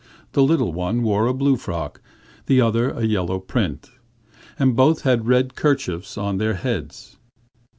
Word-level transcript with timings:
The 0.31 0.41
little 0.41 0.73
one 0.73 1.03
wore 1.03 1.27
a 1.27 1.31
blue 1.35 1.57
frock, 1.57 2.01
the 2.47 2.59
other 2.59 2.89
a 2.89 3.03
yellow 3.05 3.37
print, 3.39 3.91
and 4.57 4.75
both 4.75 5.03
had 5.03 5.27
red 5.27 5.53
kerchiefs 5.53 6.17
on 6.17 6.39
their 6.39 6.55
heads. 6.55 7.17